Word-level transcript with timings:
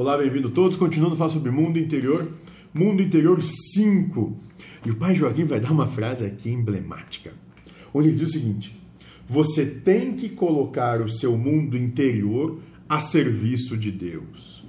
Olá, 0.00 0.16
bem-vindo 0.16 0.48
todos. 0.48 0.78
Continuando 0.78 1.14
a 1.14 1.18
falar 1.18 1.28
sobre 1.28 1.50
mundo 1.50 1.78
interior. 1.78 2.26
Mundo 2.72 3.02
interior 3.02 3.42
5. 3.42 4.34
E 4.86 4.90
o 4.90 4.96
pai 4.96 5.14
Joaquim 5.14 5.44
vai 5.44 5.60
dar 5.60 5.70
uma 5.70 5.86
frase 5.88 6.24
aqui 6.24 6.48
emblemática, 6.48 7.34
onde 7.92 8.08
ele 8.08 8.16
diz 8.16 8.30
o 8.30 8.32
seguinte: 8.32 8.74
Você 9.28 9.66
tem 9.66 10.14
que 10.14 10.30
colocar 10.30 11.02
o 11.02 11.08
seu 11.10 11.36
mundo 11.36 11.76
interior 11.76 12.60
a 12.88 13.02
serviço 13.02 13.76
de 13.76 13.92
Deus. 13.92 14.64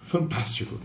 Fantástico. 0.00 0.80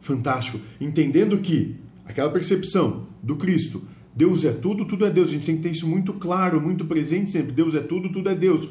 Fantástico. 0.00 0.60
Entendendo 0.80 1.38
que 1.38 1.74
aquela 2.04 2.30
percepção 2.30 3.08
do 3.20 3.34
Cristo, 3.34 3.82
Deus 4.14 4.44
é 4.44 4.52
tudo, 4.52 4.84
tudo 4.84 5.04
é 5.04 5.10
Deus. 5.10 5.28
A 5.28 5.32
gente 5.32 5.46
tem 5.46 5.56
que 5.56 5.62
ter 5.62 5.70
isso 5.70 5.88
muito 5.88 6.12
claro, 6.12 6.60
muito 6.60 6.84
presente 6.84 7.32
sempre. 7.32 7.50
Deus 7.50 7.74
é 7.74 7.80
tudo, 7.80 8.12
tudo 8.12 8.30
é 8.30 8.34
Deus. 8.36 8.68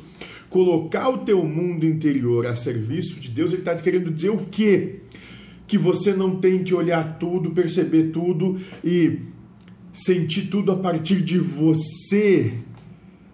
Colocar 0.51 1.07
o 1.07 1.19
teu 1.19 1.45
mundo 1.45 1.85
interior 1.85 2.45
a 2.45 2.57
serviço 2.57 3.17
de 3.21 3.29
Deus, 3.29 3.53
ele 3.53 3.61
está 3.61 3.73
querendo 3.73 4.11
dizer 4.11 4.31
o 4.31 4.45
quê? 4.51 4.97
Que 5.65 5.77
você 5.77 6.11
não 6.11 6.41
tem 6.41 6.61
que 6.61 6.73
olhar 6.73 7.17
tudo, 7.17 7.51
perceber 7.51 8.11
tudo 8.11 8.59
e 8.83 9.19
sentir 9.93 10.47
tudo 10.47 10.73
a 10.73 10.75
partir 10.75 11.21
de 11.21 11.39
você. 11.39 12.51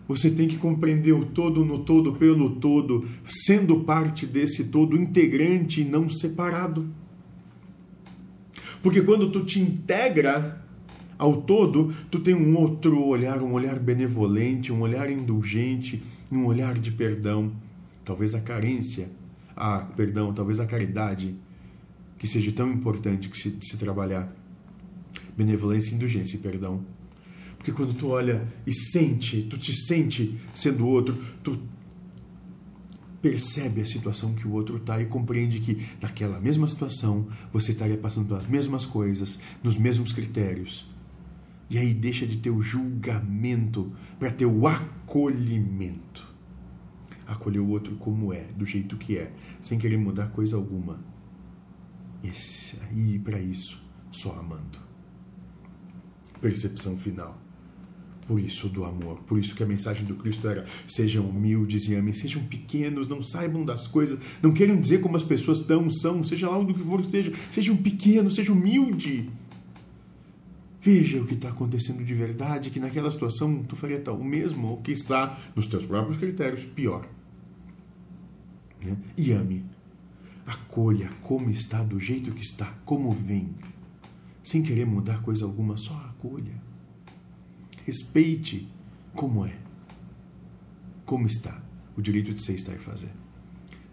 Você 0.08 0.30
tem 0.30 0.48
que 0.48 0.58
compreender 0.58 1.12
o 1.14 1.26
todo 1.26 1.66
no 1.66 1.80
todo, 1.80 2.14
pelo 2.14 2.52
todo, 2.58 3.04
sendo 3.28 3.80
parte 3.80 4.28
desse 4.28 4.66
todo, 4.66 4.96
integrante 4.96 5.82
e 5.82 5.86
não 5.86 6.08
separado. 6.12 6.88
Porque 8.84 9.02
quando 9.02 9.32
tu 9.32 9.44
te 9.44 9.60
integra 9.60 10.67
ao 11.18 11.42
todo, 11.42 11.94
tu 12.12 12.20
tem 12.20 12.36
um 12.36 12.56
outro 12.58 13.04
olhar, 13.04 13.42
um 13.42 13.54
olhar 13.54 13.80
benevolente, 13.80 14.72
um 14.72 14.82
olhar 14.82 15.10
indulgente, 15.10 16.04
um 16.32 16.46
olhar 16.46 16.78
de 16.78 16.92
perdão. 16.92 17.52
Talvez 18.06 18.36
a 18.36 18.42
carência, 18.42 19.10
a 19.56 19.80
perdão, 19.80 20.34
talvez 20.34 20.60
a 20.60 20.66
caridade, 20.66 21.36
que 22.20 22.28
seja 22.28 22.52
tão 22.52 22.72
importante 22.72 23.30
que 23.30 23.38
se, 23.38 23.58
se 23.62 23.78
trabalhar. 23.78 24.32
Benevolência, 25.36 25.96
indulgência 25.96 26.36
e 26.36 26.40
perdão. 26.40 26.84
Porque 27.58 27.72
quando 27.72 27.94
tu 27.96 28.10
olha 28.10 28.48
e 28.66 28.72
sente, 28.72 29.42
tu 29.42 29.58
te 29.58 29.74
sente 29.74 30.40
sendo 30.54 30.88
outro, 30.88 31.18
tu 31.44 31.60
percebe 33.22 33.82
a 33.82 33.86
situação 33.86 34.36
que 34.36 34.48
o 34.48 34.52
outro 34.52 34.78
está 34.78 35.02
e 35.02 35.06
compreende 35.06 35.60
que 35.60 35.88
naquela 36.00 36.40
mesma 36.40 36.68
situação 36.68 37.28
você 37.52 37.72
estaria 37.72 37.98
passando 37.98 38.28
pelas 38.28 38.48
mesmas 38.48 38.86
coisas, 38.86 39.40
nos 39.64 39.78
mesmos 39.78 40.14
critérios. 40.14 40.86
E 41.70 41.78
aí 41.78 41.94
deixa 41.94 42.26
de 42.26 42.38
ter 42.38 42.50
o 42.50 42.62
julgamento 42.62 43.92
para 44.18 44.32
ter 44.32 44.46
o 44.46 44.68
acolhimento. 44.68 46.28
Acolher 47.26 47.60
o 47.60 47.70
outro 47.70 47.96
como 47.98 48.32
é, 48.32 48.46
do 48.56 48.66
jeito 48.66 48.96
que 48.96 49.18
é, 49.18 49.34
sem 49.60 49.78
querer 49.78 49.98
mudar 49.98 50.28
coisa 50.28 50.56
alguma. 50.56 51.00
Esse, 52.24 52.78
e 52.96 53.20
para 53.20 53.40
isso, 53.40 53.84
só 54.12 54.40
amando. 54.40 54.80
Percepção 56.40 56.98
final. 56.98 57.38
Por 58.28 58.42
isso 58.42 58.68
do 58.68 58.84
amor, 58.84 59.20
por 59.20 59.40
isso 59.40 59.56
que 59.56 59.64
a 59.64 59.66
mensagem 59.66 60.06
do 60.06 60.16
Cristo 60.16 60.50
era: 60.50 60.66
sejam 60.86 61.30
humildes 61.30 61.88
e 61.88 61.96
amem, 61.96 62.14
sejam 62.14 62.44
pequenos, 62.44 63.08
não 63.08 63.24
saibam 63.24 63.64
das 63.64 63.88
coisas, 63.88 64.20
não 64.42 64.54
queiram 64.54 64.80
dizer 64.80 65.00
como 65.00 65.16
as 65.16 65.24
pessoas 65.24 65.60
estão, 65.60 65.90
são, 65.90 66.22
seja 66.26 66.50
lá 66.50 66.58
onde 66.58 66.74
for 66.74 67.02
que 67.02 67.10
seja, 67.10 67.32
sejam 67.50 67.78
pequenos, 67.78 68.36
seja 68.36 68.52
humilde. 68.52 69.30
Veja 70.88 71.22
o 71.22 71.28
que 71.28 71.34
está 71.34 71.50
acontecendo 71.50 72.02
de 72.02 72.14
verdade, 72.14 72.70
que 72.70 72.80
naquela 72.80 73.12
situação 73.12 73.62
tu 73.62 73.76
faria 73.76 74.00
tal, 74.00 74.16
o 74.16 74.24
mesmo, 74.24 74.70
ou 74.70 74.78
que 74.78 74.94
está 74.94 75.38
nos 75.54 75.68
teus 75.68 75.86
próprios 75.86 76.18
critérios, 76.18 76.64
pior. 76.64 77.06
Né? 78.82 78.96
E 79.18 79.34
ame. 79.34 79.66
Acolha 80.46 81.10
como 81.24 81.50
está, 81.50 81.84
do 81.84 82.00
jeito 82.00 82.32
que 82.32 82.42
está, 82.42 82.68
como 82.86 83.12
vem. 83.12 83.54
Sem 84.42 84.64
querer 84.64 84.86
mudar 84.86 85.22
coisa 85.24 85.44
alguma, 85.44 85.76
só 85.76 85.94
acolha. 85.94 86.56
Respeite 87.86 88.66
como 89.14 89.46
é. 89.46 89.58
Como 91.06 91.28
está. 91.28 91.62
O 91.98 92.02
direito 92.02 92.34
de 92.34 92.42
ser, 92.42 92.56
estar 92.56 92.74
e 92.74 92.80
fazer. 92.80 93.12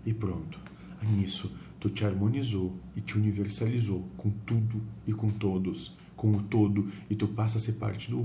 E 0.06 0.14
pronto. 0.14 0.60
Nisso, 1.02 1.50
tu 1.84 1.90
te 1.90 2.02
harmonizou 2.02 2.74
e 2.96 3.02
te 3.02 3.18
universalizou 3.18 4.08
com 4.16 4.30
tudo 4.30 4.80
e 5.06 5.12
com 5.12 5.28
todos 5.28 5.94
com 6.16 6.30
o 6.30 6.42
todo 6.42 6.90
e 7.10 7.14
tu 7.14 7.28
passa 7.28 7.58
a 7.58 7.60
ser 7.60 7.72
parte 7.72 8.10
do 8.10 8.22